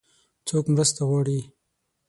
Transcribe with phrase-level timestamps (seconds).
[0.47, 1.39] څوک مرسته غواړي؟